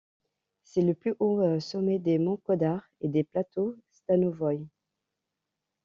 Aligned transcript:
C'est 0.63 0.81
le 0.81 0.95
plus 0.95 1.13
haut 1.19 1.59
sommet 1.59 1.99
des 1.99 2.17
monts 2.17 2.37
Kodar 2.43 2.81
et 3.01 3.07
des 3.07 3.23
plateaux 3.23 3.75
Stanovoï. 3.91 4.65